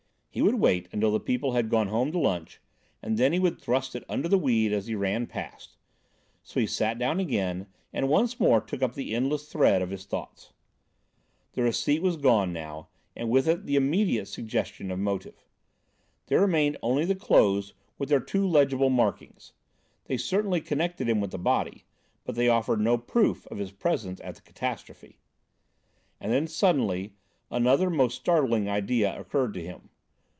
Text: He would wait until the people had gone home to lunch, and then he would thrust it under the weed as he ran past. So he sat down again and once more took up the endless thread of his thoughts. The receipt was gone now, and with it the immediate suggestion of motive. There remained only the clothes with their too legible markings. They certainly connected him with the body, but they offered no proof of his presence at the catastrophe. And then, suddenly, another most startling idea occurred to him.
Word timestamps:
He 0.33 0.41
would 0.41 0.55
wait 0.61 0.87
until 0.93 1.11
the 1.11 1.19
people 1.19 1.51
had 1.51 1.69
gone 1.69 1.89
home 1.89 2.13
to 2.13 2.17
lunch, 2.17 2.61
and 3.01 3.17
then 3.17 3.33
he 3.33 3.39
would 3.39 3.59
thrust 3.59 3.97
it 3.97 4.05
under 4.07 4.29
the 4.29 4.37
weed 4.37 4.71
as 4.71 4.87
he 4.87 4.95
ran 4.95 5.27
past. 5.27 5.75
So 6.41 6.61
he 6.61 6.67
sat 6.67 6.97
down 6.97 7.19
again 7.19 7.67
and 7.91 8.07
once 8.07 8.39
more 8.39 8.61
took 8.61 8.81
up 8.81 8.93
the 8.95 9.13
endless 9.13 9.51
thread 9.51 9.81
of 9.81 9.89
his 9.89 10.05
thoughts. 10.05 10.53
The 11.51 11.63
receipt 11.63 12.01
was 12.01 12.15
gone 12.15 12.53
now, 12.53 12.87
and 13.13 13.29
with 13.29 13.45
it 13.45 13.65
the 13.65 13.75
immediate 13.75 14.25
suggestion 14.27 14.89
of 14.89 14.99
motive. 14.99 15.43
There 16.27 16.39
remained 16.39 16.77
only 16.81 17.03
the 17.03 17.13
clothes 17.13 17.73
with 17.97 18.07
their 18.07 18.21
too 18.21 18.47
legible 18.47 18.89
markings. 18.89 19.51
They 20.05 20.15
certainly 20.15 20.61
connected 20.61 21.09
him 21.09 21.19
with 21.19 21.31
the 21.31 21.39
body, 21.39 21.83
but 22.23 22.35
they 22.35 22.47
offered 22.47 22.79
no 22.79 22.97
proof 22.97 23.45
of 23.47 23.57
his 23.57 23.71
presence 23.73 24.21
at 24.23 24.35
the 24.35 24.41
catastrophe. 24.41 25.19
And 26.21 26.31
then, 26.31 26.47
suddenly, 26.47 27.15
another 27.51 27.89
most 27.89 28.15
startling 28.15 28.69
idea 28.69 29.19
occurred 29.19 29.53
to 29.55 29.61
him. 29.61 29.89